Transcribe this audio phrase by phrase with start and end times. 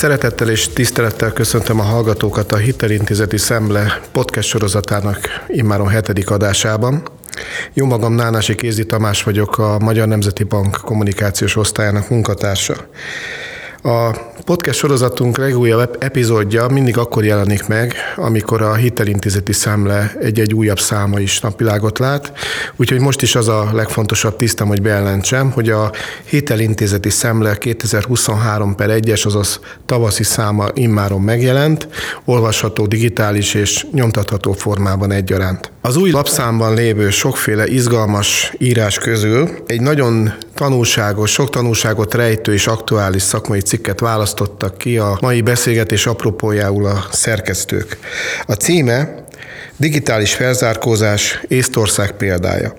[0.00, 5.18] Szeretettel és tisztelettel köszöntöm a hallgatókat a Hitelintézeti Szemle podcast sorozatának
[5.48, 7.02] immáron hetedik adásában.
[7.72, 12.74] Jó magam Nánási Kézi Tamás vagyok, a Magyar Nemzeti Bank kommunikációs osztályának munkatársa.
[13.82, 14.16] A
[14.50, 21.20] podcast sorozatunk legújabb epizódja mindig akkor jelenik meg, amikor a hitelintézeti szemle egy-egy újabb száma
[21.20, 22.32] is napvilágot lát.
[22.76, 25.92] Úgyhogy most is az a legfontosabb tisztem, hogy bejelentsem, hogy a
[26.24, 31.88] hitelintézeti szemle 2023 per 1-es, azaz tavaszi száma immáron megjelent,
[32.24, 35.72] olvasható digitális és nyomtatható formában egyaránt.
[35.82, 42.66] Az új lapszámban lévő sokféle izgalmas írás közül egy nagyon tanulságos, sok tanulságot rejtő és
[42.66, 47.98] aktuális szakmai cikket választottak ki a mai beszélgetés apropójául a szerkesztők.
[48.46, 49.24] A címe
[49.80, 52.74] Digitális felzárkózás Észtország példája.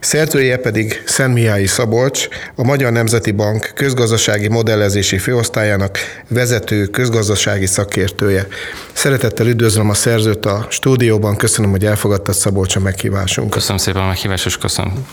[0.00, 8.46] Szerzője pedig Szentmihályi Szabolcs, a Magyar Nemzeti Bank közgazdasági modellezési főosztályának vezető közgazdasági szakértője.
[8.92, 13.52] Szeretettel üdvözlöm a szerzőt a stúdióban, köszönöm, hogy elfogadtad Szabolcs a meghívásunkat.
[13.52, 15.06] Köszönöm szépen a meghívást, és köszönöm.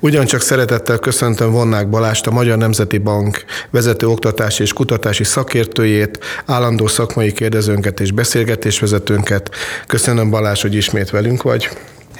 [0.00, 6.86] Ugyancsak szeretettel köszöntöm Vonnák Balást, a Magyar Nemzeti Bank vezető oktatási és kutatási szakértőjét, állandó
[6.86, 9.50] szakmai kérdezőnket és beszélgetésvezetőnket.
[9.86, 11.68] Köszönöm Balázs, hogy ismét velünk vagy.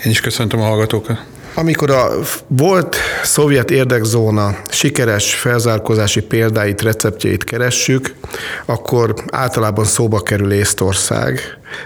[0.04, 1.24] Én is köszöntöm a hallgatókat.
[1.54, 2.10] Amikor a
[2.46, 8.14] volt szovjet érdekzóna sikeres felzárkózási példáit, receptjeit keressük,
[8.66, 11.40] akkor általában szóba kerül Észtország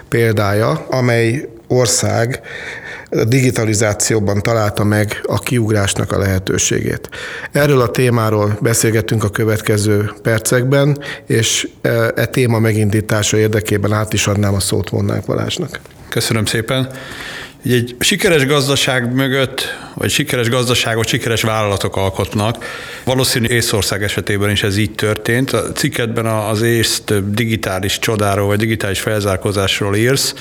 [0.09, 2.41] példája, amely ország
[3.19, 7.09] a digitalizációban találta meg a kiugrásnak a lehetőségét.
[7.51, 14.27] Erről a témáról beszélgetünk a következő percekben, és e, e téma megindítása érdekében át is
[14.27, 15.79] adnám a szót Vonnák Balázsnak.
[16.09, 16.89] Köszönöm szépen.
[17.65, 22.65] Egy sikeres gazdaság mögött, vagy sikeres gazdaságot sikeres vállalatok alkotnak.
[23.03, 25.51] Valószínű Észország esetében is ez így történt.
[25.51, 30.33] A cikketben az észt digitális csodáról, vagy digitális felzárkózásról írsz.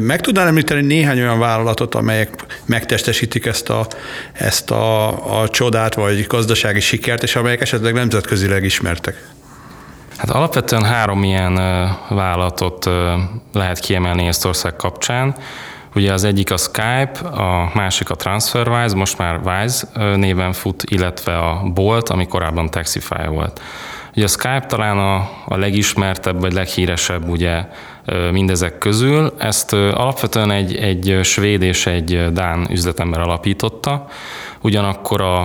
[0.00, 2.28] Meg tudnál említeni néhány olyan vállalatot, amelyek
[2.64, 3.86] megtestesítik ezt a,
[4.32, 9.26] ezt a, a csodát, vagy gazdasági sikert, és amelyek esetleg nemzetközileg ismertek?
[10.16, 11.54] Hát alapvetően három ilyen
[12.08, 12.88] vállalatot
[13.52, 15.36] lehet kiemelni Észtország kapcsán.
[15.94, 19.86] Ugye az egyik a Skype, a másik a TransferWise, most már Wise
[20.16, 23.60] néven fut, illetve a Bolt, ami korábban Taxify volt.
[24.16, 27.64] Ugye a Skype talán a, a legismertebb vagy leghíresebb ugye
[28.30, 29.34] mindezek közül.
[29.38, 34.06] Ezt alapvetően egy, egy svéd és egy dán üzletember alapította.
[34.60, 35.40] Ugyanakkor a,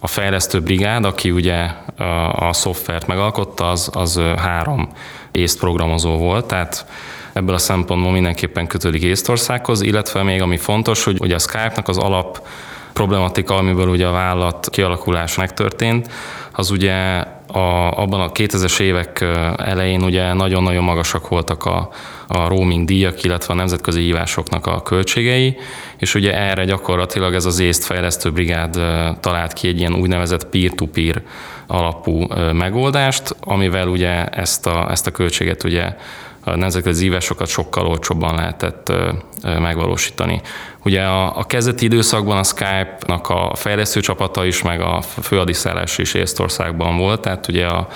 [0.00, 2.02] a fejlesztő brigád, aki ugye a,
[2.48, 4.88] a szoftvert megalkotta, az, az három
[5.32, 6.86] észt programozó volt, tehát
[7.32, 11.98] ebből a szempontból mindenképpen kötődik Észtországhoz, illetve még ami fontos, hogy ugye a Skype-nak az
[11.98, 12.46] alap
[12.92, 16.10] problematika, amiből ugye a vállalat kialakulás megtörtént,
[16.52, 19.20] az ugye a, abban a 2000-es évek
[19.56, 21.88] elején ugye nagyon-nagyon magasak voltak a,
[22.26, 25.56] a roaming díjak, illetve a nemzetközi hívásoknak a költségei,
[25.96, 28.80] és ugye erre gyakorlatilag ez az észt fejlesztő brigád
[29.20, 31.22] talált ki egy ilyen úgynevezett peer-to-peer
[31.66, 35.96] alapú megoldást, amivel ugye ezt a, ezt a költséget ugye
[36.44, 38.92] a nemzetközi ívásokat sokkal olcsóbban lehetett
[39.42, 40.40] megvalósítani.
[40.84, 46.14] Ugye a, a kezdeti időszakban a Skype-nak a fejlesztő csapata is, meg a főadiszállás is
[46.14, 47.88] Észtországban volt, tehát ugye a,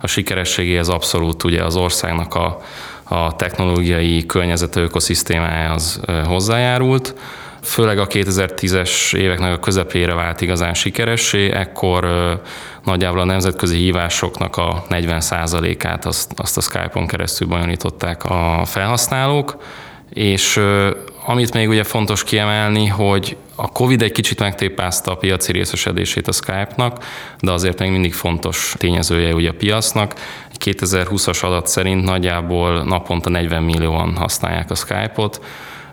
[0.00, 2.60] a sikerességéhez abszolút ugye az országnak a,
[3.04, 7.14] a technológiai környezet ökoszisztémája az hozzájárult
[7.62, 12.04] főleg a 2010-es éveknek a közepére vált igazán sikeressé, ekkor
[12.84, 19.56] nagyjából a nemzetközi hívásoknak a 40%-át azt, azt a Skype-on keresztül bonyolították a felhasználók,
[20.10, 20.60] és
[21.26, 26.32] amit még ugye fontos kiemelni, hogy a Covid egy kicsit megtépázta a piaci részesedését a
[26.32, 27.04] Skype-nak,
[27.40, 30.14] de azért még mindig fontos tényezője ugye a piacnak.
[30.52, 35.40] Egy 2020-as adat szerint nagyjából naponta 40 millióan használják a Skype-ot,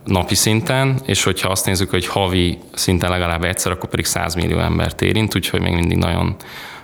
[0.04, 4.60] napi szinten, és hogyha azt nézzük, hogy havi szinten legalább egyszer, akkor pedig 100 millió
[4.60, 6.36] embert érint, úgyhogy még mindig nagyon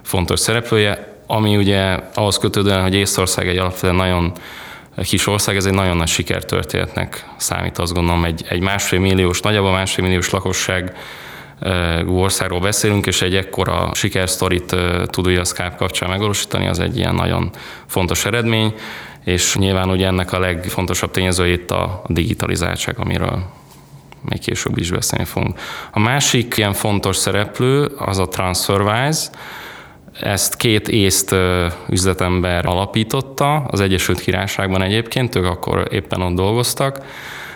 [0.04, 1.18] fontos szereplője.
[1.28, 4.32] Ami ugye ahhoz kötődően, hogy Észország egy alapvetően nagyon
[5.04, 9.72] kis ország, ez egy nagyon nagy sikertörténetnek számít, azt gondolom, egy, egy másfél milliós, nagyjából
[9.72, 10.98] másfél milliós lakosság
[12.08, 17.16] országról beszélünk, és egy ekkora sikersztorit tud ugye a Skype kapcsán megvalósítani, az egy ilyen
[17.16, 17.50] nagyon
[17.86, 18.74] fontos eredmény
[19.24, 23.44] és nyilván ugye ennek a legfontosabb tényező itt a digitalizáltság, amiről
[24.22, 25.60] még később is beszélni fogunk.
[25.92, 29.30] A másik ilyen fontos szereplő az a TransferWise,
[30.20, 31.36] ezt két észt
[31.90, 37.06] üzletember alapította, az Egyesült Királyságban egyébként, ők akkor éppen ott dolgoztak.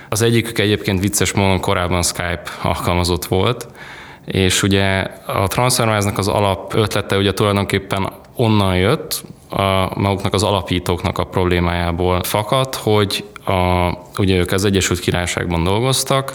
[0.09, 3.67] Az egyikük egyébként vicces módon korábban Skype alkalmazott volt,
[4.25, 11.17] és ugye a TransferWise-nak az alap ötlete ugye tulajdonképpen onnan jött, a maguknak az alapítóknak
[11.17, 16.33] a problémájából fakad, hogy a, ugye ők az Egyesült Királyságban dolgoztak,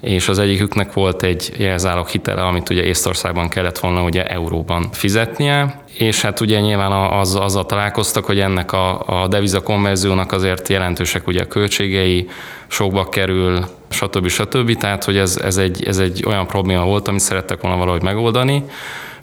[0.00, 5.82] és az egyiküknek volt egy jelzálog hitele, amit ugye Észtországban kellett volna ugye euróban fizetnie,
[5.98, 11.26] és hát ugye nyilván az, azzal találkoztak, hogy ennek a, a deviza konverziónak azért jelentősek
[11.26, 12.28] ugye a költségei,
[12.66, 14.28] sokba kerül, stb.
[14.28, 14.76] stb.
[14.76, 18.64] Tehát, hogy ez, ez, egy, ez egy olyan probléma volt, amit szerettek volna valahogy megoldani.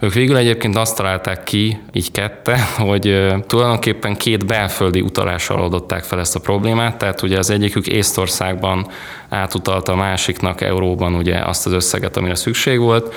[0.05, 6.19] Ők végül egyébként azt találták ki, így kette, hogy tulajdonképpen két belföldi utalással oldották fel
[6.19, 8.87] ezt a problémát, tehát ugye az egyikük Észtországban
[9.29, 13.13] átutalta a másiknak euróban ugye azt az összeget, amire szükség volt,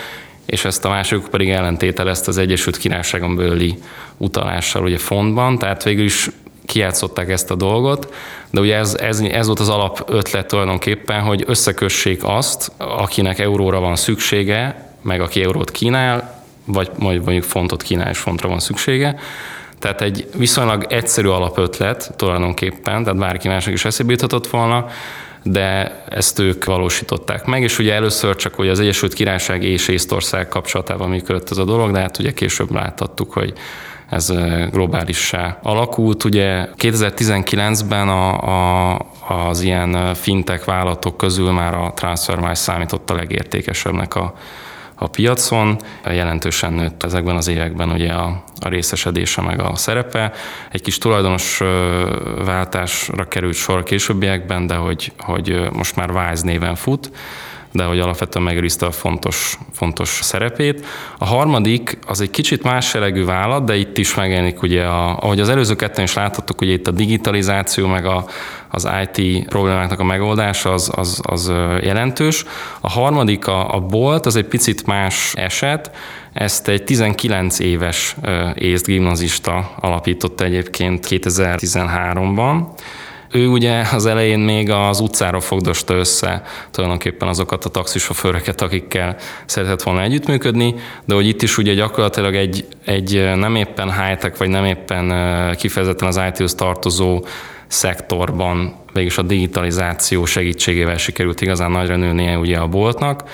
[0.46, 3.78] és ezt a másikuk pedig ellentételezte az Egyesült Királyságon belüli
[4.16, 6.30] utalással ugye fontban, tehát végül is
[6.66, 8.14] kiátszották ezt a dolgot,
[8.50, 13.80] de ugye ez, ez, ez volt az alap ötlet tulajdonképpen, hogy összekössék azt, akinek euróra
[13.80, 16.37] van szüksége, meg aki eurót kínál,
[16.68, 19.18] vagy mondjuk fontot kínál és fontra van szüksége.
[19.78, 24.86] Tehát egy viszonylag egyszerű alapötlet tulajdonképpen, tehát bárki másnak is eszébe juthatott volna,
[25.42, 30.48] de ezt ők valósították meg, és ugye először csak hogy az Egyesült Királyság és Észtország
[30.48, 33.52] kapcsolatában működött ez a dolog, de hát ugye később láthattuk, hogy
[34.08, 34.32] ez
[34.70, 36.24] globálissá alakult.
[36.24, 38.98] Ugye 2019-ben a, a,
[39.28, 44.34] az ilyen fintek vállalatok közül már a TransferWise számított a legértékesebbnek a
[44.98, 45.78] a piacon.
[46.04, 50.32] Jelentősen nőtt ezekben az években ugye a, a részesedése meg a szerepe.
[50.70, 51.60] Egy kis tulajdonos
[52.44, 57.10] váltásra került sor későbbiekben, de hogy, hogy most már Wise néven fut
[57.72, 60.86] de hogy alapvetően megőrizte a fontos, fontos szerepét.
[61.18, 65.40] A harmadik az egy kicsit más jellegű vállalat, de itt is megjelenik ugye, a, ahogy
[65.40, 68.24] az előző ketten is láthattuk, ugye itt a digitalizáció meg a,
[68.70, 72.44] az IT problémáknak a megoldása az, az, az jelentős.
[72.80, 75.90] A harmadik, a, a Bolt, az egy picit más eset,
[76.32, 78.16] ezt egy 19 éves
[78.54, 82.62] észt gimnazista alapította egyébként 2013-ban,
[83.30, 89.16] ő ugye az elején még az utcára fogdosta össze tulajdonképpen azokat a taxisofőröket, akikkel
[89.46, 94.48] szeretett volna együttműködni, de hogy itt is ugye gyakorlatilag egy, egy nem éppen high-tech, vagy
[94.48, 97.24] nem éppen kifejezetten az IT-hoz tartozó
[97.66, 103.24] szektorban mégis a digitalizáció segítségével sikerült igazán nagyra nőnie ugye a boltnak,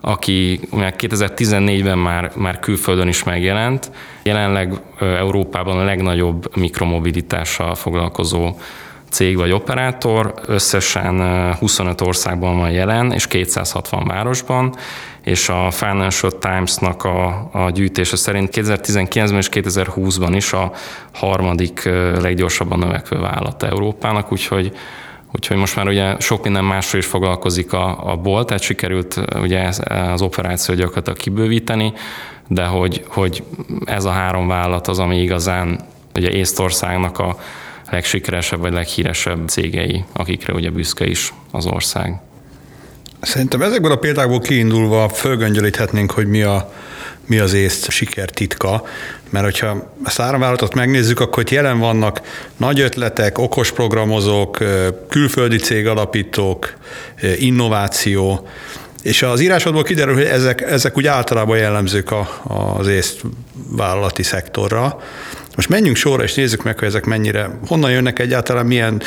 [0.00, 3.90] aki 2014-ben már, már külföldön is megjelent,
[4.22, 8.54] jelenleg Európában a legnagyobb mikromobilitással foglalkozó
[9.10, 11.20] cég vagy operátor, összesen
[11.54, 14.74] 25 országban van jelen, és 260 városban,
[15.22, 20.72] és a Financial Times-nak a, a gyűjtése szerint 2019-ben és 2020-ban is a
[21.12, 21.84] harmadik
[22.20, 24.72] leggyorsabban növekvő vállalat Európának, úgyhogy
[25.32, 29.70] Úgyhogy most már ugye sok minden másról is foglalkozik a, a bolt, tehát sikerült ugye
[30.12, 31.92] az operáció gyakorlatilag kibővíteni,
[32.48, 33.42] de hogy, hogy
[33.84, 35.80] ez a három vállalat az, ami igazán
[36.14, 37.36] ugye Észtországnak a
[37.90, 42.20] legsikeresebb vagy leghíresebb cégei, akikre ugye büszke is az ország.
[43.20, 46.72] Szerintem ezekből a példákból kiindulva fölgöngyölíthetnénk, hogy mi, a,
[47.26, 48.84] mi az észt siker titka,
[49.30, 52.20] mert hogyha ezt áramvállalatot megnézzük, akkor itt jelen vannak
[52.56, 54.58] nagy ötletek, okos programozók,
[55.08, 56.76] külföldi cégalapítók,
[57.38, 58.48] innováció,
[59.02, 62.28] és az írásodból kiderül, hogy ezek, ezek úgy általában jellemzők a,
[62.78, 63.20] az észt
[63.68, 65.00] vállalati szektorra.
[65.56, 69.02] Most menjünk sorra, és nézzük meg, hogy ezek mennyire, honnan jönnek egyáltalán, milyen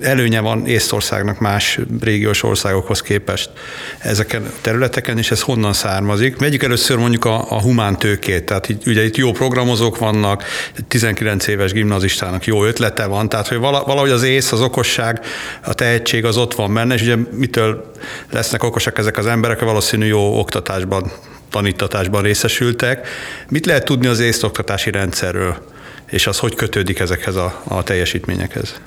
[0.00, 3.50] előnye van Észtországnak más régiós országokhoz képest
[3.98, 6.38] ezeken a területeken, és ez honnan származik.
[6.38, 10.44] Vegyük először mondjuk a, a humán tőkét, tehát így, ugye itt jó programozók vannak,
[10.88, 15.20] 19 éves gimnazistának jó ötlete van, tehát hogy valahogy az ész, az okosság,
[15.64, 17.92] a tehetség az ott van benne, és ugye mitől
[18.30, 21.12] lesznek okosak ezek az emberek, valószínű jó oktatásban,
[21.50, 23.08] tanítatásban részesültek.
[23.48, 25.78] Mit lehet tudni az észt oktatási rendszerről?
[26.10, 28.80] És az hogy kötődik ezekhez a, a teljesítményekhez?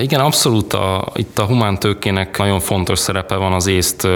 [0.00, 4.08] Igen, abszolút a, itt a humántőkének nagyon fontos szerepe van az észt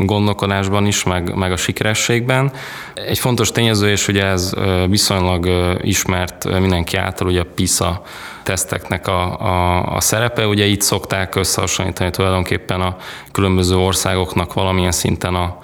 [0.00, 2.52] gondolkodásban is, meg, meg a sikerességben.
[2.94, 4.52] Egy fontos tényező, és ugye ez
[4.88, 5.48] viszonylag
[5.82, 8.02] ismert mindenki által, ugye a PISA
[8.42, 10.46] teszteknek a, a, a szerepe.
[10.46, 12.96] Ugye itt szokták összehasonlítani tulajdonképpen a
[13.32, 15.58] különböző országoknak valamilyen szinten a,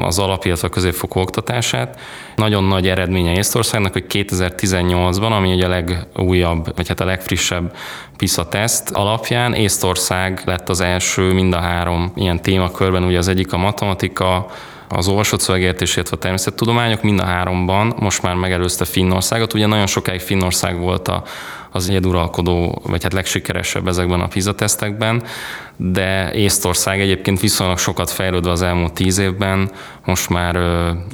[0.00, 2.00] az alap, illetve a középfokú oktatását.
[2.36, 7.76] Nagyon nagy eredménye Észtországnak, hogy 2018-ban, ami ugye a legújabb, vagy hát a legfrissebb
[8.16, 13.52] PISA teszt alapján Észtország lett az első mind a három ilyen témakörben, ugye az egyik
[13.52, 14.46] a matematika,
[14.88, 19.54] az olvasott szövegértés, illetve a természettudományok mind a háromban most már megelőzte Finnországot.
[19.54, 21.22] Ugye nagyon sokáig Finnország volt a,
[21.70, 25.22] az egyeduralkodó, vagy hát legsikeresebb ezekben a PISA tesztekben,
[25.76, 29.70] de Észtország egyébként viszonylag sokat fejlődve az elmúlt tíz évben,
[30.04, 30.56] most már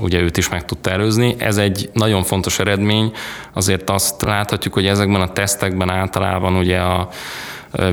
[0.00, 1.35] ugye őt is meg tudta előzni.
[1.39, 3.12] Ez egy nagyon fontos eredmény,
[3.53, 7.09] azért azt láthatjuk, hogy ezekben a tesztekben általában ugye a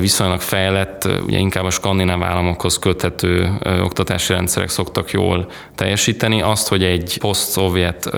[0.00, 6.42] viszonylag fejlett, ugye inkább a skandináv államokhoz köthető oktatási rendszerek szoktak jól teljesíteni.
[6.42, 8.10] Azt, hogy egy poszt-szovjet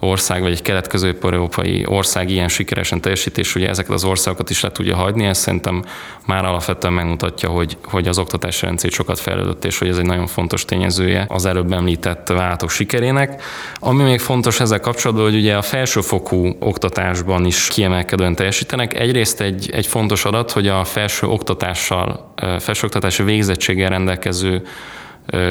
[0.00, 4.96] ország, vagy egy kelet-közép-európai ország ilyen sikeresen teljesítés, ugye ezeket az országokat is le tudja
[4.96, 5.84] hagyni, ez szerintem
[6.26, 10.26] már alapvetően megmutatja, hogy, hogy az oktatási rendszer sokat fejlődött, és hogy ez egy nagyon
[10.26, 13.42] fontos tényezője az előbb említett váltok sikerének.
[13.74, 18.94] Ami még fontos ezzel kapcsolatban, hogy ugye a felsőfokú oktatásban is kiemelkedően teljesítenek.
[18.94, 24.62] Egyrészt egy, egy fontos adat, hogy a felső oktatással, felsőoktatási végzettséggel rendelkező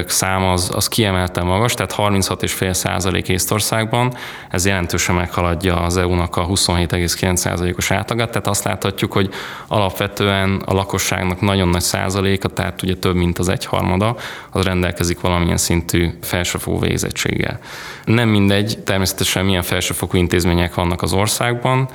[0.07, 4.13] szám az, az kiemelten magas, tehát 36,5 százalék Észtországban,
[4.49, 9.29] ez jelentősen meghaladja az EU-nak a 27,9 százalékos átlagát, tehát azt láthatjuk, hogy
[9.67, 14.15] alapvetően a lakosságnak nagyon nagy százaléka, tehát ugye több mint az egyharmada,
[14.49, 17.59] az rendelkezik valamilyen szintű felsőfokú végzettséggel.
[18.05, 21.89] Nem mindegy, természetesen milyen felsőfokú intézmények vannak az országban,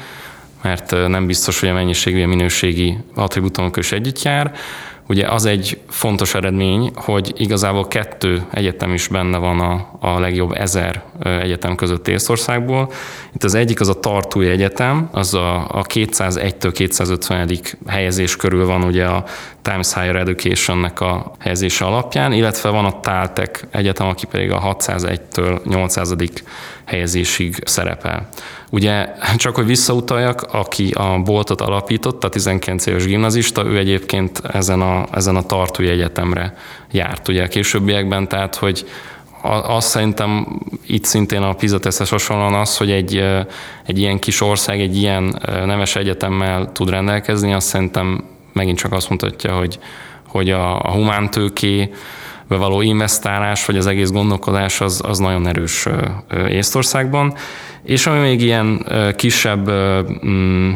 [0.62, 4.52] mert nem biztos, hogy a mennyiségi, a minőségi attribútumok is együtt jár,
[5.06, 10.52] Ugye az egy fontos eredmény, hogy igazából kettő egyetem is benne van a, a legjobb
[10.52, 12.92] ezer egyetem között Észországból.
[13.34, 17.58] Itt az egyik az a Tartúi Egyetem, az a, a 201-től 250.
[17.86, 19.24] helyezés körül van ugye a
[19.64, 25.64] Times Higher Education-nek a helyezése alapján, illetve van a Táltek Egyetem, aki pedig a 601-től
[25.64, 26.14] 800.
[26.84, 28.28] helyezésig szerepel.
[28.70, 34.80] Ugye csak hogy visszautaljak, aki a boltot alapította, a 19 éves gimnazista, ő egyébként ezen
[34.80, 36.54] a, ezen a tartói egyetemre
[36.90, 38.86] járt ugye a későbbiekben, tehát hogy
[39.66, 43.16] azt szerintem itt szintén a PISA tesztes hasonlóan az, hogy egy,
[43.86, 49.10] egy ilyen kis ország egy ilyen neves egyetemmel tud rendelkezni, azt szerintem megint csak azt
[49.10, 49.78] mutatja, hogy,
[50.28, 51.90] hogy a, a humántőké
[52.48, 55.86] való investálás, vagy az egész gondolkodás az, az nagyon erős
[56.48, 57.34] Észtországban.
[57.82, 59.70] És ami még ilyen kisebb
[60.26, 60.72] mm,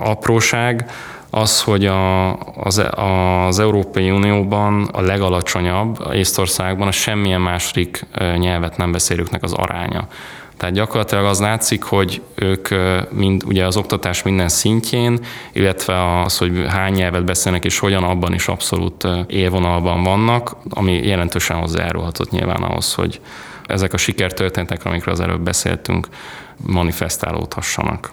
[0.00, 0.90] apróság,
[1.30, 8.06] az, hogy a, az, az Európai Unióban a legalacsonyabb, Észtországban a semmilyen második
[8.36, 10.08] nyelvet nem beszélőknek az aránya.
[10.56, 12.68] Tehát gyakorlatilag az látszik, hogy ők
[13.10, 15.18] mind, ugye az oktatás minden szintjén,
[15.52, 21.56] illetve az, hogy hány nyelvet beszélnek és hogyan, abban is abszolút élvonalban vannak, ami jelentősen
[21.56, 23.20] hozzájárulhatott nyilván ahhoz, hogy
[23.66, 26.08] ezek a sikertörténetek, amikről az előbb beszéltünk,
[26.56, 28.12] manifestálódhassanak.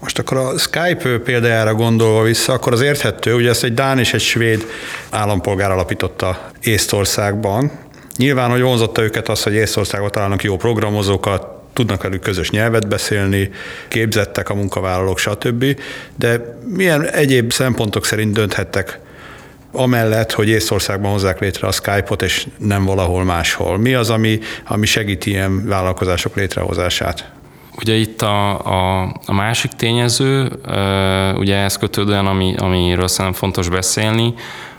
[0.00, 4.14] Most akkor a Skype példájára gondolva vissza, akkor az érthető, ugye ezt egy Dán és
[4.14, 4.66] egy svéd
[5.10, 7.70] állampolgár alapította Észtországban.
[8.16, 13.50] Nyilván, hogy vonzotta őket az, hogy Észtországban találnak jó programozókat, tudnak velük közös nyelvet beszélni,
[13.88, 15.64] képzettek a munkavállalók, stb.
[16.16, 19.00] De milyen egyéb szempontok szerint dönthettek
[19.72, 23.78] amellett, hogy Észországban hozzák létre a Skype-ot, és nem valahol máshol?
[23.78, 27.30] Mi az, ami, ami segíti ilyen vállalkozások létrehozását?
[27.80, 30.52] Ugye itt a, a, a másik tényező,
[31.36, 34.34] ugye ez kötődően, ami, amiről szerintem fontos beszélni,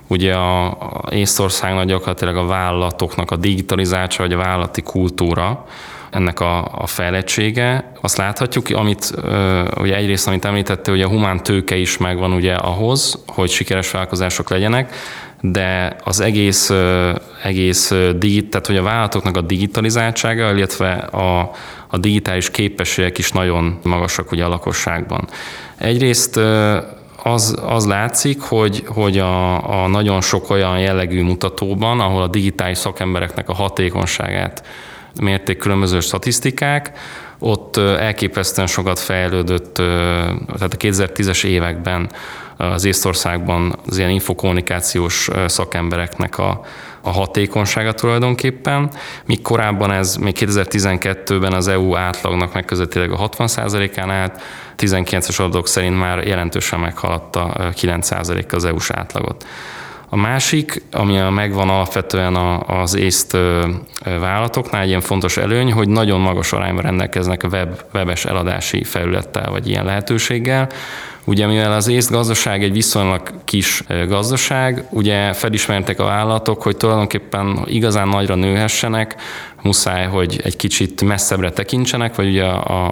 [0.08, 5.66] ugye a, a Észországnak gyakorlatilag a vállalatoknak a digitalizálása, vagy a vállalati kultúra,
[6.13, 7.91] ennek a, a fejlettsége.
[8.01, 9.12] Azt láthatjuk, amit
[9.77, 14.50] ugye egyrészt, amit említette, hogy a humán tőke is megvan ugye ahhoz, hogy sikeres vállalkozások
[14.50, 14.96] legyenek,
[15.41, 16.72] de az egész,
[17.43, 21.51] egész digit, tehát hogy a vállalatoknak a digitalizáltsága, illetve a,
[21.88, 25.27] a digitális képességek is nagyon magasak ugye a lakosságban.
[25.77, 26.39] Egyrészt
[27.24, 32.77] az, az látszik, hogy, hogy a, a nagyon sok olyan jellegű mutatóban, ahol a digitális
[32.77, 34.63] szakembereknek a hatékonyságát
[35.22, 36.98] mérték különböző statisztikák,
[37.39, 42.10] ott elképesztően sokat fejlődött, tehát a 2010-es években
[42.58, 46.62] az Észtországban az ilyen infokommunikációs szakembereknek a,
[47.01, 48.91] a hatékonysága tulajdonképpen,
[49.25, 54.41] míg korábban ez még 2012-ben az EU átlagnak megközelítőleg a 60%-án állt,
[54.77, 59.46] 19-es adatok szerint már jelentősen meghaladta 9% az EU-s átlagot.
[60.13, 62.36] A másik, ami megvan alapvetően
[62.67, 63.38] az észt
[64.03, 69.70] vállalatoknál, egy ilyen fontos előny, hogy nagyon magas arányban rendelkeznek web, webes eladási felülettel, vagy
[69.70, 70.70] ilyen lehetőséggel.
[71.25, 77.63] Ugye mivel az észt gazdaság egy viszonylag kis gazdaság, ugye felismertek a vállalatok, hogy tulajdonképpen
[77.65, 79.15] igazán nagyra nőhessenek,
[79.62, 82.86] muszáj, hogy egy kicsit messzebbre tekintsenek, vagy ugye a,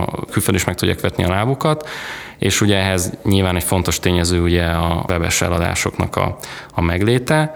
[0.00, 1.88] a külföld is meg tudják vetni a lábukat,
[2.38, 6.36] és ugye ehhez nyilván egy fontos tényező ugye a webes eladásoknak a,
[6.74, 7.54] a megléte,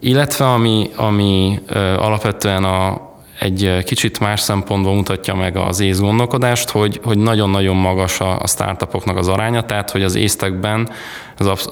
[0.00, 1.60] illetve ami, ami
[1.96, 3.07] alapvetően a,
[3.38, 8.46] egy kicsit más szempontból mutatja meg az ész gondolkodást, hogy, hogy nagyon-nagyon magas a, a
[8.46, 10.90] startupoknak az aránya, tehát hogy az észtekben
[11.38, 11.66] az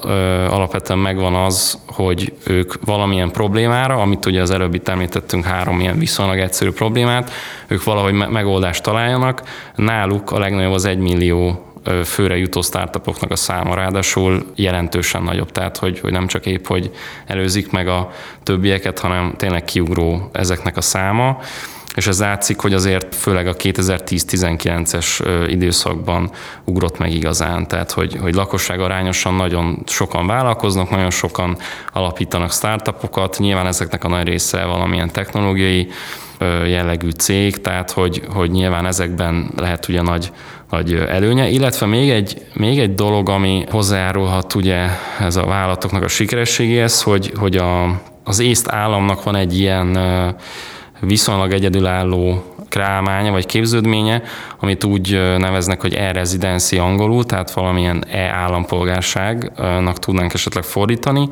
[0.49, 6.39] alapvetően megvan az, hogy ők valamilyen problémára, amit ugye az előbbi említettünk három ilyen viszonylag
[6.39, 7.31] egyszerű problémát,
[7.67, 9.41] ők valahogy megoldást találjanak.
[9.75, 11.66] Náluk a legnagyobb az egy millió
[12.05, 13.75] főre jutó startupoknak a száma.
[13.75, 16.91] Ráadásul jelentősen nagyobb, tehát hogy, hogy nem csak épp, hogy
[17.25, 18.11] előzik meg a
[18.43, 21.39] többieket, hanem tényleg kiugró ezeknek a száma.
[21.97, 26.31] És ez látszik, hogy azért főleg a 2010-19-es időszakban
[26.63, 31.57] ugrott meg igazán, tehát hogy, hogy lakosság arányosan nagyon sokan vállalkoznak, nagyon sokan
[31.93, 35.89] alapítanak startupokat, nyilván ezeknek a nagy része valamilyen technológiai
[36.65, 40.31] jellegű cég, tehát hogy, hogy nyilván ezekben lehet ugye nagy,
[40.69, 44.87] nagy előnye, illetve még egy, még egy dolog, ami hozzájárulhat ugye
[45.19, 49.97] ez a vállalatoknak a sikerességéhez, hogy, hogy a, az észt államnak van egy ilyen
[50.99, 54.21] viszonylag egyedülálló krámánya vagy képződménye,
[54.59, 61.29] amit úgy neveznek, hogy e-rezidenci angolul, tehát valamilyen e-állampolgárságnak tudnánk esetleg fordítani,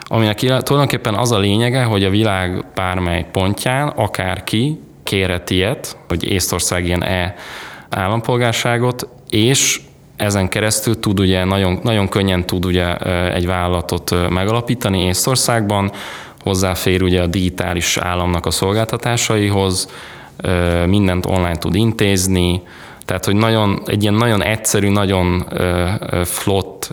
[0.00, 6.86] aminek tulajdonképpen az a lényege, hogy a világ bármely pontján akárki kérhet ilyet, hogy Észtország
[6.86, 7.34] ilyen e
[7.90, 9.80] állampolgárságot, és
[10.16, 12.96] ezen keresztül tud ugye nagyon, nagyon könnyen tud ugye
[13.32, 15.90] egy vállalatot megalapítani Észtországban,
[16.42, 19.88] hozzáfér ugye a digitális államnak a szolgáltatásaihoz,
[20.86, 22.62] mindent online tud intézni,
[23.06, 25.46] tehát, hogy nagyon, egy ilyen nagyon egyszerű, nagyon
[26.24, 26.90] flott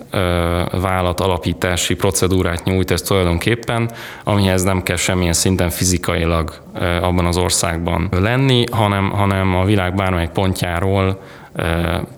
[0.71, 3.91] vállalat alapítási procedúrát nyújt ez tulajdonképpen,
[4.23, 6.61] amihez nem kell semmilyen szinten fizikailag
[7.01, 11.21] abban az országban lenni, hanem, hanem a világ bármelyik pontjáról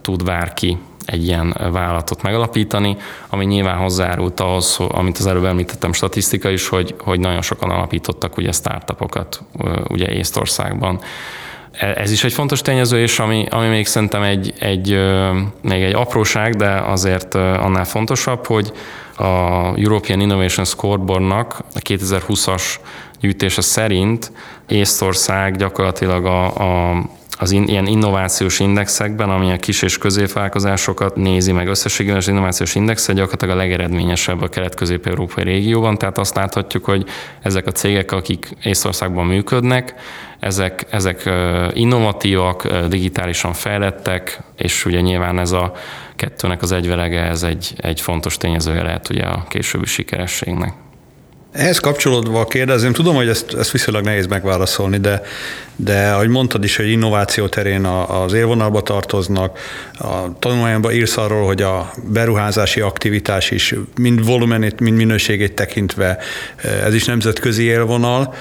[0.01, 2.97] tud bárki egy ilyen vállalatot megalapítani,
[3.29, 8.37] ami nyilván hozzájárult ahhoz, amit az előbb említettem statisztika is, hogy, hogy nagyon sokan alapítottak
[8.37, 9.41] ugye startupokat
[9.87, 10.99] ugye Észtországban.
[11.77, 14.99] E, ez is egy fontos tényező, és ami, ami még szerintem egy, egy,
[15.61, 18.71] még egy apróság, de azért annál fontosabb, hogy
[19.17, 19.23] a
[19.77, 22.63] European Innovation Scoreboardnak a 2020-as
[23.19, 24.31] gyűjtése szerint
[24.67, 27.01] Észtország gyakorlatilag a, a
[27.37, 32.75] az in, ilyen innovációs indexekben, ami a kis és középvállalkozásokat nézi meg összességében, az innovációs
[32.75, 37.05] indexe gyakorlatilag a legeredményesebb a kelet-közép-európai régióban, tehát azt láthatjuk, hogy
[37.41, 39.93] ezek a cégek, akik Észországban működnek,
[40.39, 41.29] ezek, ezek
[41.73, 45.71] innovatívak, digitálisan fejlettek, és ugye nyilván ez a
[46.15, 50.73] kettőnek az egyvelege, ez egy, egy fontos tényezője lehet ugye a későbbi sikerességnek.
[51.55, 55.21] Ehhez kapcsolódva kérdezem, tudom, hogy ezt, ezt viszonylag nehéz megválaszolni, de,
[55.75, 59.59] de ahogy mondtad is, hogy innováció terén az élvonalba tartoznak,
[59.99, 66.17] a tanulmányomban írsz arról, hogy a beruházási aktivitás is mind volumenét, mind minőségét tekintve
[66.85, 68.33] ez is nemzetközi élvonal,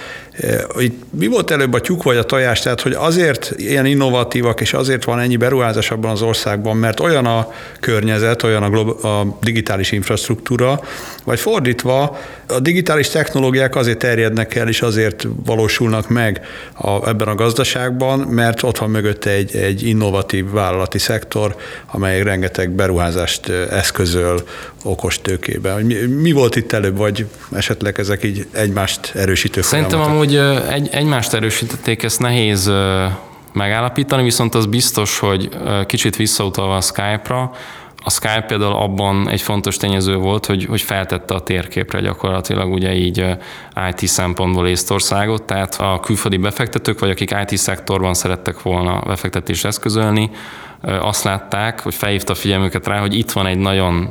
[0.78, 4.72] itt mi volt előbb a tyúk vagy a tojás, tehát hogy azért ilyen innovatívak, és
[4.72, 9.38] azért van ennyi beruházás abban az országban, mert olyan a környezet, olyan a, glob- a
[9.42, 10.80] digitális infrastruktúra,
[11.24, 12.18] vagy fordítva,
[12.48, 16.40] a digitális technológiák azért terjednek el, és azért valósulnak meg
[16.74, 22.70] a, ebben a gazdaságban, mert ott van mögötte egy, egy innovatív vállalati szektor, amely rengeteg
[22.70, 24.42] beruházást eszközöl
[24.84, 25.74] okos tőkébe.
[25.74, 30.23] Mi, mi volt itt előbb, vagy esetleg ezek így egymást erősítő Szerintem folyamatok?
[30.24, 32.72] Amúgy egy, egymást erősítették, ezt nehéz
[33.52, 35.48] megállapítani, viszont az biztos, hogy
[35.86, 37.50] kicsit visszautalva a Skype-ra,
[38.06, 42.94] a Skype például abban egy fontos tényező volt, hogy, hogy feltette a térképre gyakorlatilag ugye
[42.94, 43.24] így
[43.90, 50.30] IT szempontból Észtországot, tehát a külföldi befektetők, vagy akik IT szektorban szerettek volna befektetést eszközölni,
[51.00, 54.10] azt látták, hogy felhívta a figyelmüket rá, hogy itt van egy nagyon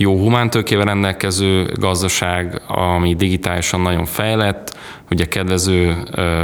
[0.00, 4.76] jó humántőkével rendelkező gazdaság, ami digitálisan nagyon fejlett,
[5.10, 5.96] ugye kedvező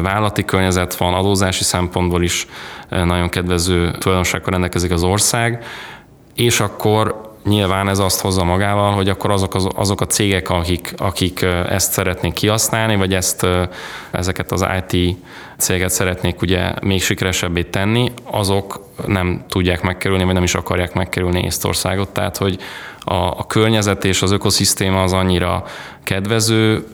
[0.03, 2.47] vállalati környezet van, adózási szempontból is
[2.89, 5.65] nagyon kedvező tulajdonságokkal rendelkezik az ország,
[6.35, 10.95] és akkor nyilván ez azt hozza magával, hogy akkor azok, az, azok a cégek, akik,
[10.97, 13.47] akik ezt szeretnék kihasználni, vagy ezt,
[14.11, 15.17] ezeket az IT
[15.59, 21.43] céget szeretnék ugye még sikeresebbé tenni, azok nem tudják megkerülni, vagy nem is akarják megkerülni
[21.43, 22.09] Észtországot.
[22.09, 22.59] Tehát, hogy
[23.01, 25.65] a, a környezet és az ökoszisztéma az annyira
[26.05, 26.87] kedvező,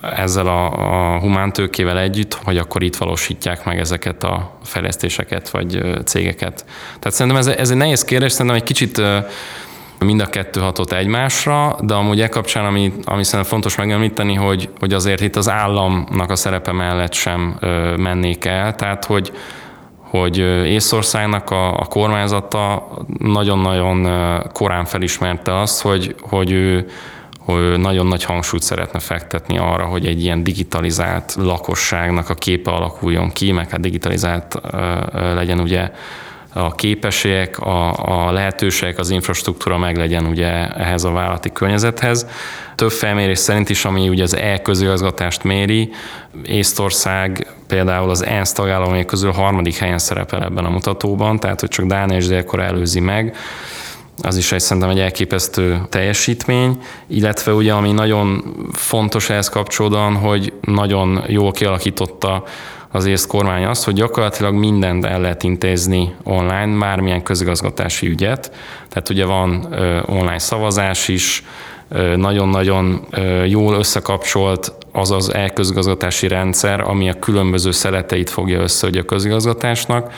[0.00, 0.66] ezzel a,
[1.14, 6.64] a humántőkével együtt, hogy akkor itt valósítják meg ezeket a fejlesztéseket vagy cégeket.
[6.98, 9.02] Tehát szerintem ez, ez egy nehéz kérdés, szerintem egy kicsit
[10.04, 14.68] mind a kettő hatott egymásra, de amúgy e kapcsán, ami, ami szerintem fontos megemlíteni, hogy,
[14.78, 17.56] hogy azért itt az államnak a szerepe mellett sem
[17.96, 19.32] mennék el, tehát hogy
[20.10, 24.08] hogy Észországnak a, a kormányzata nagyon-nagyon
[24.52, 26.86] korán felismerte azt, hogy, hogy ő
[27.38, 33.30] hogy nagyon nagy hangsúlyt szeretne fektetni arra, hogy egy ilyen digitalizált lakosságnak a képe alakuljon
[33.30, 34.60] ki, meg hát digitalizált
[35.12, 35.90] legyen ugye
[36.52, 37.92] a képességek, a,
[38.26, 42.26] a lehetőségek, az infrastruktúra meg legyen ugye ehhez a vállalati környezethez.
[42.74, 45.90] Több felmérés szerint is, ami ugye az e-közigazgatást méri,
[46.44, 51.86] Észtország például az ENSZ tagállamai közül harmadik helyen szerepel ebben a mutatóban, tehát hogy csak
[51.86, 53.36] Dánia és Dél-Korea előzi meg
[54.22, 60.52] az is egy szerintem egy elképesztő teljesítmény, illetve ugye ami nagyon fontos ehhez kapcsolódóan, hogy
[60.60, 62.44] nagyon jól kialakította
[62.92, 68.52] az észt kormány azt, hogy gyakorlatilag mindent el lehet intézni online, bármilyen közigazgatási ügyet.
[68.88, 69.74] Tehát ugye van
[70.06, 71.44] online szavazás is,
[72.16, 73.06] nagyon-nagyon
[73.46, 80.12] jól összekapcsolt az az elközigazgatási rendszer, ami a különböző szeleteit fogja össze ugye a közigazgatásnak.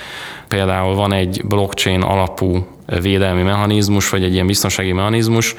[0.48, 2.66] Például van egy blockchain alapú
[3.00, 5.54] védelmi mechanizmus, vagy egy ilyen biztonsági mechanizmus,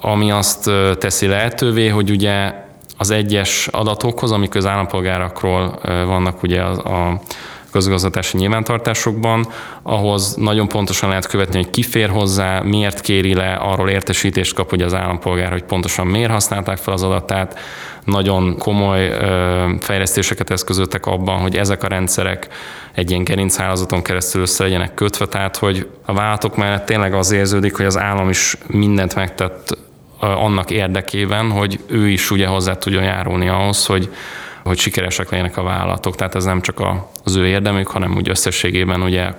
[0.00, 2.52] ami azt teszi lehetővé, hogy ugye
[2.96, 7.20] az egyes adatokhoz, amik az állampolgárakról vannak ugye a, a
[7.76, 9.46] közgazdatási nyilvántartásokban,
[9.82, 14.70] ahhoz nagyon pontosan lehet követni, hogy ki fér hozzá, miért kéri le, arról értesítést kap
[14.70, 17.58] hogy az állampolgár, hogy pontosan miért használták fel az adatát.
[18.04, 19.16] Nagyon komoly
[19.80, 22.48] fejlesztéseket eszközöltek abban, hogy ezek a rendszerek
[22.94, 27.76] egy ilyen gerinchálózaton keresztül össze legyenek kötve, tehát hogy a vállalatok mellett tényleg az érződik,
[27.76, 29.76] hogy az állam is mindent megtett
[30.20, 34.14] annak érdekében, hogy ő is ugye hozzá tudjon járulni ahhoz, hogy,
[34.64, 36.14] hogy sikeresek legyenek a vállalatok.
[36.16, 36.82] Tehát ez nem csak
[37.24, 39.32] az ő érdemük, hanem úgy összességében ugye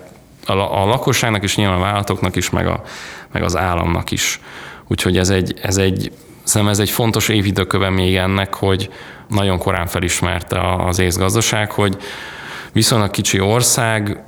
[0.46, 2.84] a, lakosságnak is, nyilván a vállalatoknak is, meg, a,
[3.32, 4.40] meg az államnak is.
[4.88, 6.12] Úgyhogy ez egy, ez egy
[6.48, 8.90] Szerintem ez egy fontos évidőköve még ennek, hogy
[9.30, 11.98] nagyon korán felismerte az észgazdaság, hogy
[12.72, 14.24] viszonylag kicsi ország,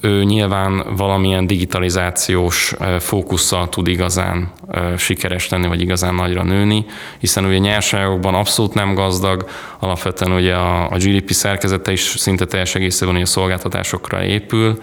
[0.00, 4.52] ő nyilván valamilyen digitalizációs fókusszal tud igazán
[4.96, 6.84] sikeres lenni, vagy igazán nagyra nőni,
[7.18, 13.16] hiszen ugye nyersanyagokban abszolút nem gazdag, alapvetően ugye a, GDP szerkezete is szinte teljes egészében
[13.16, 14.78] a szolgáltatásokra épül,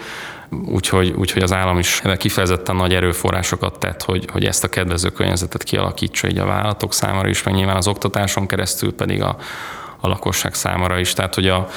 [0.66, 5.64] úgyhogy, úgyhogy az állam is kifejezetten nagy erőforrásokat tett, hogy, hogy ezt a kedvező környezetet
[5.64, 9.38] kialakítsa így a vállalatok számára is, meg nyilván az oktatáson keresztül pedig a,
[10.06, 11.14] a lakosság számára is.
[11.14, 11.70] Tehát, hogy a,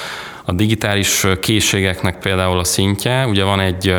[0.45, 3.95] a digitális készségeknek például a szintje, ugye van egy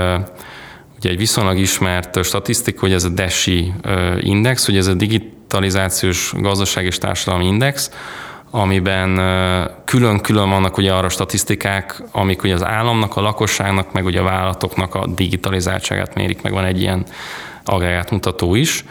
[0.96, 3.72] ugye egy viszonylag ismert statisztika, hogy ez a DESI
[4.20, 7.90] index, ugye ez a digitalizációs gazdaság és társadalmi index,
[8.50, 9.20] amiben
[9.84, 14.94] külön-külön vannak ugye arra statisztikák, amik ugye az államnak, a lakosságnak, meg ugye a vállalatoknak
[14.94, 17.04] a digitalizáltságát mérik, meg van egy ilyen
[17.64, 18.84] agregát mutató is.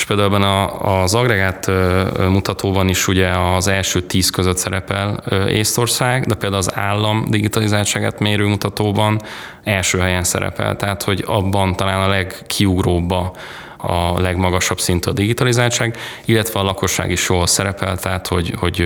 [0.00, 1.70] És például a, az agregát
[2.18, 8.46] mutatóban is ugye az első tíz között szerepel Észtország, de például az állam digitalizáltságát mérő
[8.46, 9.20] mutatóban
[9.64, 13.32] első helyen szerepel, tehát hogy abban talán a legkiugróbb a,
[13.76, 18.80] a legmagasabb szintű a digitalizáltság, illetve a lakosság is jól szerepel, tehát hogy, hogy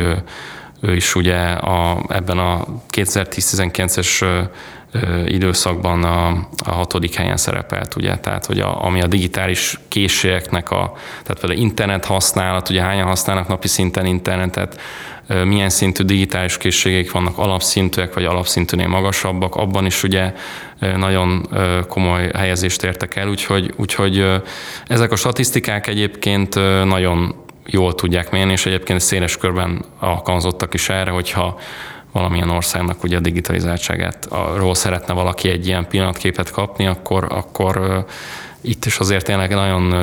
[0.81, 4.47] ő is ugye a, ebben a 2010-19-es
[5.27, 6.29] időszakban a,
[6.65, 11.61] a hatodik helyen szerepelt, ugye, tehát hogy a, ami a digitális készségeknek a, tehát például
[11.61, 14.81] internet használat, ugye hányan használnak napi szinten internetet,
[15.45, 20.33] milyen szintű digitális készségek vannak, alapszintűek vagy alapszintűnél magasabbak, abban is ugye
[20.97, 21.49] nagyon
[21.89, 24.27] komoly helyezést értek el, úgyhogy, úgyhogy
[24.87, 26.55] ezek a statisztikák egyébként
[26.85, 27.35] nagyon
[27.67, 31.59] jól tudják mérni, és egyébként széles körben alkalmazottak is erre, hogyha
[32.15, 38.05] valamilyen országnak ugye a digitalizáltságát, arról szeretne valaki egy ilyen pillanatképet kapni, akkor, akkor
[38.61, 39.95] itt is azért tényleg nagyon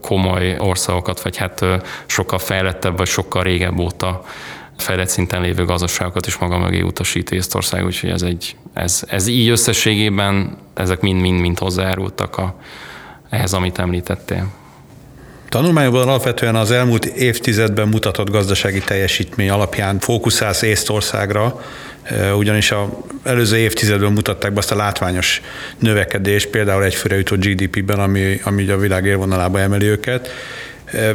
[0.00, 1.64] komoly országokat, vagy hát
[2.06, 4.24] sokkal fejlettebb, vagy sokkal régebb óta
[4.76, 9.48] fejlett szinten lévő gazdaságokat is maga mögé utasít Észtország, úgyhogy ez, egy, ez, ez így
[9.48, 12.54] összességében, ezek mind-mind-mind hozzájárultak a,
[13.28, 14.46] ehhez, amit említettél.
[15.54, 21.64] Tanulmányokban alapvetően az elmúlt évtizedben mutatott gazdasági teljesítmény alapján fókuszálsz Észtországra,
[22.36, 22.86] ugyanis az
[23.22, 25.40] előző évtizedben mutatták be azt a látványos
[25.78, 30.28] növekedést, például egyfőre jutott GDP-ben, ami, ami a világ élvonalába emeli őket,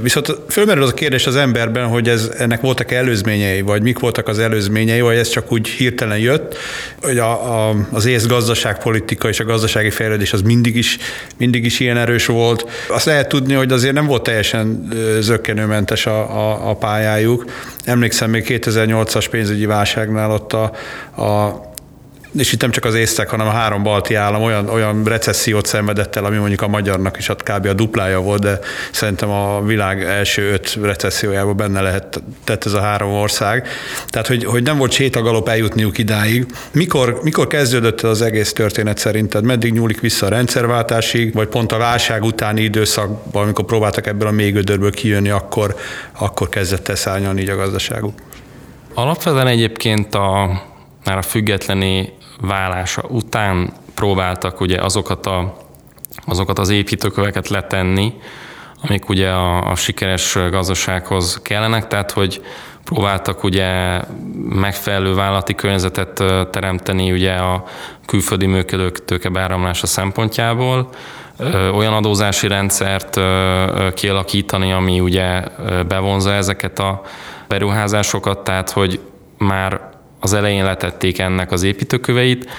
[0.02, 4.28] Viszont fölmerül az a kérdés az emberben, hogy ez, ennek voltak előzményei, vagy mik voltak
[4.28, 6.58] az előzményei, vagy ez csak úgy hirtelen jött,
[7.02, 10.98] hogy a, a, az ész gazdaságpolitika és a gazdasági fejlődés az mindig is,
[11.38, 12.70] mindig is ilyen erős volt.
[12.90, 14.88] Azt lehet tudni, hogy azért nem volt teljesen
[15.20, 17.46] zöggenőmentes a, a, a pályájuk.
[17.84, 20.72] Emlékszem még 2008-as pénzügyi válságnál ott a,
[21.24, 21.68] a
[22.38, 26.16] és itt nem csak az észtek, hanem a három balti állam olyan, olyan recessziót szenvedett
[26.16, 27.66] el, ami mondjuk a magyarnak is hát kb.
[27.66, 28.60] a duplája volt, de
[28.92, 33.68] szerintem a világ első öt recessziójában benne lehet tett ez a három ország.
[34.08, 36.46] Tehát, hogy, hogy nem volt sétagalop eljutniuk idáig.
[36.72, 39.44] Mikor, mikor kezdődött az egész történet szerinted?
[39.44, 44.32] Meddig nyúlik vissza a rendszerváltásig, vagy pont a válság utáni időszakban, amikor próbáltak ebből a
[44.32, 45.76] még gödörből kijönni, akkor,
[46.20, 48.14] akkor kezdett el szárnyalni így a gazdaságuk?
[48.94, 50.62] Alapvetően egyébként a,
[51.06, 55.58] már a függetleni válása után próbáltak ugye azokat, a,
[56.26, 58.14] azokat az építőköveket letenni,
[58.84, 62.42] amik ugye a, a sikeres gazdasághoz kellenek, tehát hogy
[62.84, 64.02] próbáltak ugye
[64.50, 67.64] megfelelő vállalati környezetet teremteni ugye a
[68.06, 70.90] külföldi működők tőkebeáramlása szempontjából,
[71.74, 73.20] olyan adózási rendszert
[73.94, 75.44] kialakítani, ami ugye
[75.88, 77.02] bevonza ezeket a
[77.48, 79.00] beruházásokat, tehát hogy
[79.38, 79.89] már
[80.20, 82.50] az elején letették ennek az építőköveit,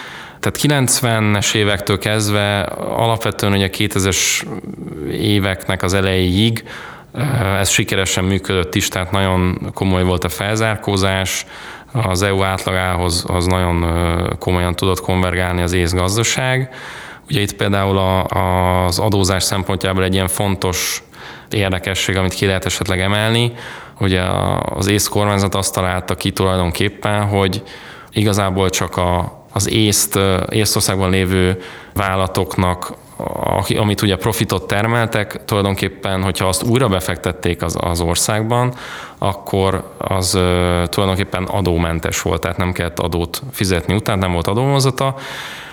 [0.40, 4.42] tehát 90-es évektől kezdve alapvetően ugye 2000-es
[5.10, 6.64] éveknek az elejéig
[7.58, 11.46] ez sikeresen működött is, tehát nagyon komoly volt a felzárkózás,
[11.92, 13.86] az EU átlagához az nagyon
[14.38, 16.74] komolyan tudott konvergálni az ész gazdaság.
[17.28, 18.24] Ugye itt például a,
[18.86, 21.02] az adózás szempontjából egy ilyen fontos
[21.50, 23.52] érdekesség, amit ki lehet esetleg emelni,
[24.00, 24.20] hogy
[24.64, 27.62] az ész kormányzat azt találta ki tulajdonképpen, hogy
[28.12, 30.18] igazából csak a, az észt,
[30.50, 31.62] Észországban lévő
[31.94, 32.92] vállalatoknak
[33.78, 38.74] amit ugye profitot termeltek, tulajdonképpen, hogyha azt újra befektették az, az országban,
[39.18, 40.30] akkor az
[40.84, 45.14] tulajdonképpen adómentes volt, tehát nem kellett adót fizetni után, nem volt adómozata,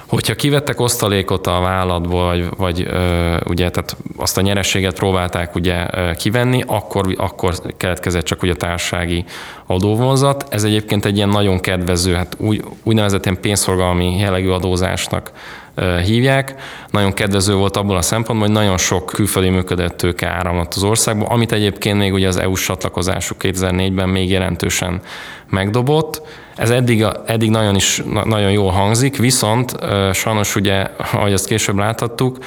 [0.08, 5.86] Hogyha kivettek osztalékot a vállalatból, vagy, vagy ö, ugye, tehát azt a nyerességet próbálták ugye
[6.18, 9.26] kivenni, akkor, akkor keletkezett csak ugye a társasági
[9.66, 10.46] adóvonzat.
[10.50, 15.32] Ez egyébként egy ilyen nagyon kedvező, hát úgy, úgynevezett ilyen pénzforgalmi jellegű adózásnak
[16.06, 16.56] hívják.
[16.92, 21.26] Nagyon kedvező volt abból a szempontból, hogy nagyon sok külföldi működött tőke áramlott az országba,
[21.26, 25.02] amit egyébként még ugye az EU-s csatlakozásuk 2004-ben még jelentősen
[25.50, 26.22] megdobott.
[26.58, 29.76] Ez eddig, eddig nagyon is nagyon jól hangzik, viszont
[30.14, 32.38] sajnos ugye, ahogy azt később láthattuk,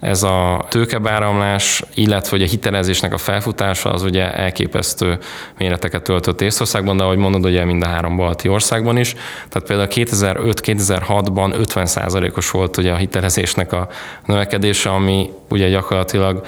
[0.00, 5.18] ez a tőkebáramlás, illetve hogy a hitelezésnek a felfutása az ugye elképesztő
[5.58, 9.14] méreteket töltött Észországban, de ahogy mondod, ugye mind a három balti országban is.
[9.48, 13.88] Tehát például 2005-2006-ban 50%-os volt ugye a hitelezésnek a
[14.26, 16.46] növekedése, ami ugye gyakorlatilag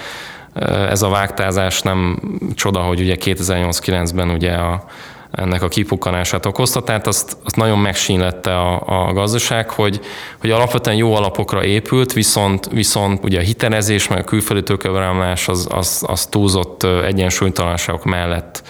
[0.90, 2.20] ez a vágtázás nem
[2.54, 4.84] csoda, hogy ugye 2008-9-ben ugye a
[5.30, 10.00] ennek a kipukkanását okozta, tehát azt, azt nagyon megsínlette a, a gazdaság, hogy,
[10.40, 15.66] hogy alapvetően jó alapokra épült, viszont, viszont ugye a hitelezés, meg a külföldi tőkeberámlás az,
[15.70, 18.62] az, az túlzott egyensúlytalanságok mellett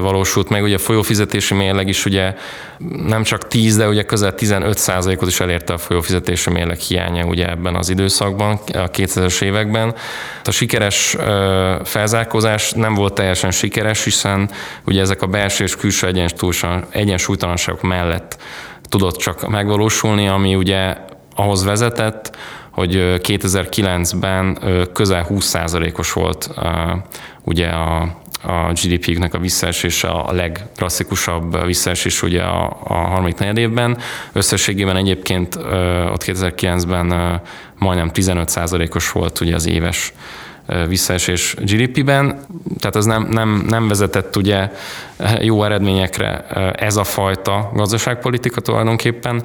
[0.00, 0.62] valósult meg.
[0.62, 2.34] Ugye a folyófizetési mérleg is ugye
[3.06, 7.48] nem csak 10, de ugye közel 15 százalékot is elérte a folyófizetési mérleg hiánya ugye
[7.48, 9.94] ebben az időszakban, a 2000-es években.
[10.44, 11.16] A sikeres
[11.84, 14.50] felzárkózás nem volt teljesen sikeres, hiszen
[14.86, 16.26] ugye ezek a belső és külső
[16.90, 18.38] egyensúlytalanságok mellett
[18.88, 20.96] tudott csak megvalósulni, ami ugye
[21.36, 22.36] ahhoz vezetett,
[22.70, 24.58] hogy 2009-ben
[24.92, 26.50] közel 20%-os volt
[27.42, 33.98] ugye a a GDP-nek a visszaesése a legklasszikusabb visszaesés ugye a, a harmadik negyedévben.
[34.32, 35.56] Összességében egyébként
[36.12, 37.40] ott 2009-ben
[37.78, 40.12] majdnem 15%-os volt ugye az éves
[40.88, 42.46] visszaesés GDP-ben,
[42.78, 44.70] tehát ez nem, nem, nem vezetett ugye
[45.40, 49.42] jó eredményekre ez a fajta gazdaságpolitika tulajdonképpen.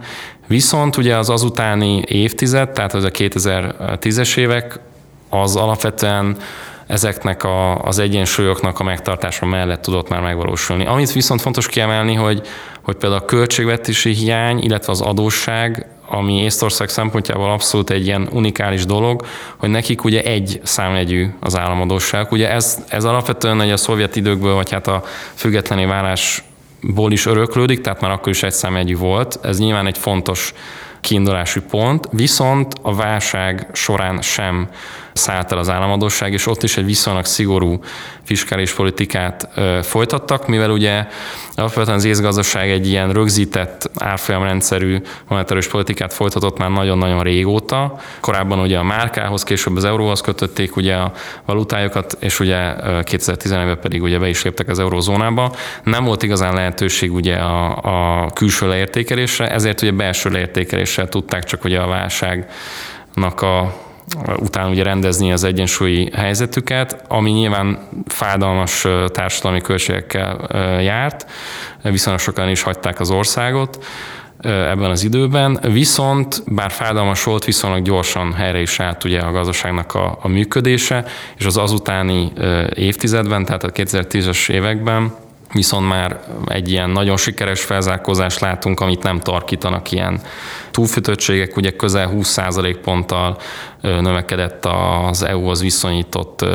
[0.47, 4.79] Viszont ugye az azutáni évtized, tehát az a 2010-es évek,
[5.29, 6.37] az alapvetően
[6.89, 10.85] ezeknek a, az egyensúlyoknak a megtartása mellett tudott már megvalósulni.
[10.85, 12.41] Amit viszont fontos kiemelni, hogy,
[12.81, 18.85] hogy például a költségvetési hiány, illetve az adósság, ami Észtország szempontjából abszolút egy ilyen unikális
[18.85, 19.25] dolog,
[19.57, 22.31] hogy nekik ugye egy számjegyű az államadóság.
[22.31, 27.81] Ugye ez, ez alapvetően egy a szovjet időkből, vagy hát a függetleni válásból is öröklődik,
[27.81, 29.39] tehát már akkor is egy számjegyű volt.
[29.43, 30.53] Ez nyilván egy fontos
[31.01, 34.69] kiindulási pont, viszont a válság során sem
[35.13, 37.79] szállt el az államadóság, és ott is egy viszonylag szigorú
[38.23, 39.49] fiskális politikát
[39.81, 41.07] folytattak, mivel ugye
[41.55, 47.99] alapvetően az észgazdaság egy ilyen rögzített árfolyamrendszerű monetáris politikát folytatott már nagyon-nagyon régóta.
[48.19, 51.11] Korábban ugye a márkához, később az euróhoz kötötték ugye a
[51.45, 55.55] valutájukat, és ugye 2011-ben pedig ugye be is léptek az eurózónába.
[55.83, 57.77] Nem volt igazán lehetőség ugye a,
[58.23, 63.87] a külső leértékelésre, ezért ugye belső leértékeléssel tudták csak ugye a válságnak a
[64.39, 70.47] után ugye rendezni az egyensúlyi helyzetüket, ami nyilván fájdalmas társadalmi költségekkel
[70.81, 71.25] járt,
[71.83, 73.85] viszonylag sokan is hagyták az országot,
[74.41, 79.95] ebben az időben, viszont bár fájdalmas volt, viszonylag gyorsan helyre is állt ugye a gazdaságnak
[79.95, 81.05] a, a működése,
[81.37, 82.31] és az azutáni
[82.73, 85.13] évtizedben, tehát a 2010-es években
[85.53, 90.21] viszont már egy ilyen nagyon sikeres felzárkózást látunk, amit nem tarkítanak ilyen
[90.79, 93.37] túlfűtöttségek, ugye közel 20% ponttal
[93.81, 96.45] növekedett az EU-hoz viszonyított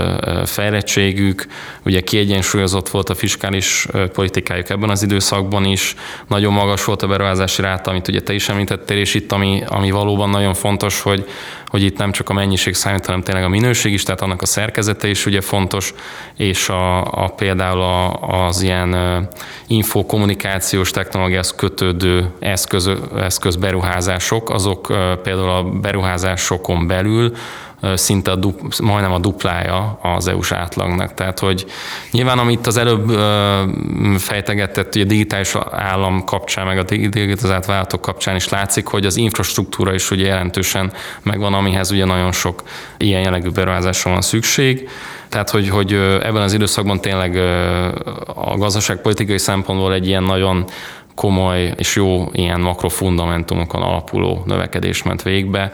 [0.45, 1.47] fejlettségük,
[1.85, 5.95] ugye kiegyensúlyozott volt a fiskális politikájuk ebben az időszakban is,
[6.29, 9.91] nagyon magas volt a beruházási ráta, amit ugye te is említettél, és itt ami, ami
[9.91, 11.29] valóban nagyon fontos, hogy,
[11.67, 14.47] hogy itt nem csak a mennyiség számít, hanem tényleg a minőség is, tehát annak a
[14.47, 15.95] szerkezete is ugye fontos,
[16.37, 18.13] és a, a például a,
[18.47, 19.29] az ilyen
[19.67, 23.57] infokommunikációs technológiához kötődő eszköz, eszköz
[24.15, 24.87] beruházások, azok
[25.23, 27.33] például a beruházásokon belül
[27.95, 31.15] szinte a dupl, majdnem a duplája az EU-s átlagnak.
[31.15, 31.67] Tehát, hogy
[32.11, 33.09] nyilván, amit az előbb
[34.19, 39.17] fejtegetett, ugye a digitális állam kapcsán, meg a digitalizált vállalatok kapcsán is látszik, hogy az
[39.17, 42.63] infrastruktúra is ugye jelentősen megvan, amihez ugye nagyon sok
[42.99, 44.89] ilyen jellegű beruházásra van szükség.
[45.29, 47.37] Tehát, hogy, hogy ebben az időszakban tényleg
[48.35, 50.65] a gazdaságpolitikai szempontból egy ilyen nagyon
[51.15, 55.73] komoly és jó ilyen makrofundamentumokon alapuló növekedés ment végbe,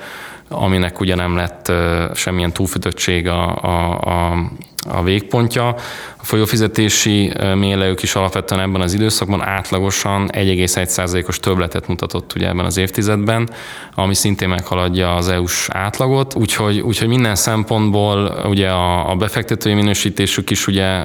[0.49, 1.73] aminek ugye nem lett
[2.15, 4.45] semmilyen túlfütöttség a, a, a,
[4.89, 5.75] a végpontja.
[6.21, 12.77] A folyófizetési mérleők is alapvetően ebben az időszakban átlagosan 1,1%-os többletet mutatott ugye ebben az
[12.77, 13.51] évtizedben,
[13.95, 20.51] ami szintén meghaladja az EU-s átlagot, úgyhogy, úgyhogy minden szempontból ugye a, a befektetői minősítésük
[20.51, 21.05] is ugye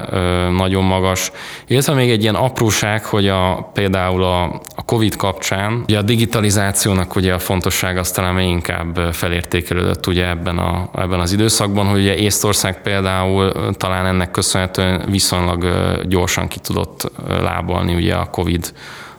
[0.50, 1.30] nagyon magas,
[1.66, 7.16] illetve még egy ilyen apróság, hogy a, például a, a COVID kapcsán ugye a digitalizációnak
[7.16, 12.00] ugye a fontosság azt talán még inkább felértékelődött ugye ebben, a, ebben az időszakban, hogy
[12.00, 15.66] ugye Észtország például talán ennek köszönhetően viszonylag
[16.08, 18.72] gyorsan ki tudott lábalni ugye a COVID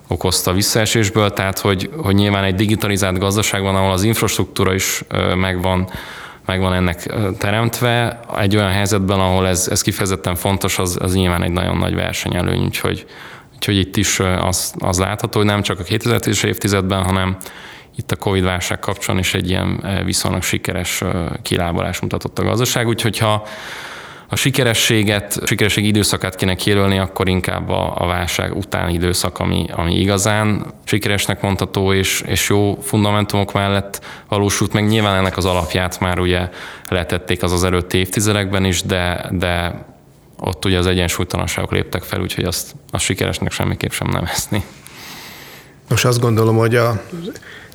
[0.08, 5.04] okozta visszaesésből, tehát hogy, hogy nyilván egy digitalizált gazdaságban, ahol az infrastruktúra is
[5.36, 5.89] megvan,
[6.45, 11.52] megvan ennek teremtve, egy olyan helyzetben, ahol ez, ez kifejezetten fontos, az, az nyilván egy
[11.52, 13.06] nagyon nagy versenyelőny, úgyhogy,
[13.56, 17.38] úgyhogy itt is az, az látható, hogy nem csak a 2010-es évtizedben, hanem
[17.95, 21.04] itt a Covid-válság kapcsán is egy ilyen viszonylag sikeres
[21.41, 23.47] kilábalás mutatott a gazdaság, úgyhogy ha
[24.30, 29.66] a sikerességet, a sikeresség időszakát kéne kijelölni, akkor inkább a, a válság utáni időszak, ami,
[29.72, 34.88] ami igazán sikeresnek mondható, és, és jó fundamentumok mellett valósult meg.
[34.88, 36.50] Nyilván ennek az alapját már ugye
[36.90, 39.86] letették az az előtti évtizedekben is, de, de
[40.40, 44.63] ott ugye az egyensúlytalanságok léptek fel, úgyhogy azt, azt sikeresnek semmiképp sem nevezni.
[45.90, 47.02] Most azt gondolom, hogy a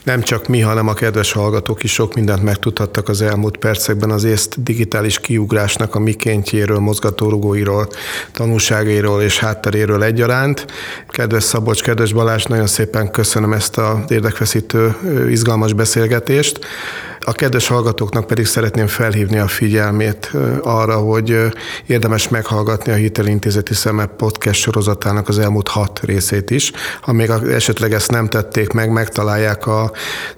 [0.05, 4.25] nem csak mi, hanem a kedves hallgatók is sok mindent megtudhattak az elmúlt percekben az
[4.25, 7.89] észt digitális kiugrásnak a mikéntjéről, mozgatórugóiról,
[8.33, 10.67] tanulságairól és hátteréről egyaránt.
[11.09, 14.95] Kedves Szabocs, kedves Balázs, nagyon szépen köszönöm ezt a érdekfeszítő,
[15.31, 16.61] izgalmas beszélgetést.
[17.25, 20.33] A kedves hallgatóknak pedig szeretném felhívni a figyelmét
[20.63, 21.37] arra, hogy
[21.87, 26.73] érdemes meghallgatni a Hitelintézeti Szeme podcast sorozatának az elmúlt hat részét is.
[27.01, 29.91] Ha még esetleg ezt nem tették meg, megtalálják az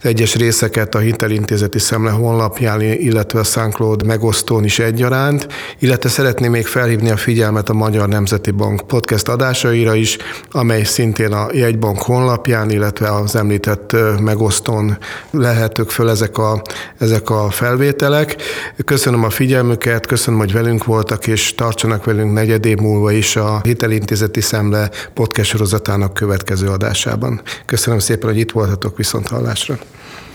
[0.02, 6.66] egyes részeket a Hitelintézeti Szemle honlapján, illetve a SoundCloud megosztón is egyaránt, illetve szeretném még
[6.66, 10.16] felhívni a figyelmet a Magyar Nemzeti Bank podcast adásaira is,
[10.50, 14.98] amely szintén a jegybank honlapján, illetve az említett megosztón
[15.30, 16.62] lehetők föl ezek a
[16.98, 18.36] ezek a felvételek.
[18.84, 23.60] Köszönöm a figyelmüket, köszönöm, hogy velünk voltak, és tartsanak velünk negyed év múlva is a
[23.62, 27.40] Hitelintézeti Szemle podcast sorozatának következő adásában.
[27.64, 29.78] Köszönöm szépen, hogy itt voltatok viszont hallásra.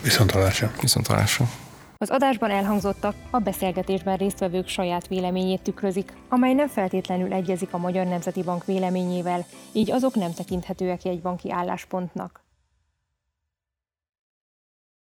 [0.03, 0.71] Viszont hallásra.
[0.81, 1.45] Viszont hallásra.
[2.01, 8.05] Az adásban elhangzottak a beszélgetésben résztvevők saját véleményét tükrözik, amely nem feltétlenül egyezik a Magyar
[8.05, 12.41] Nemzeti Bank véleményével, így azok nem tekinthetőek egy banki álláspontnak.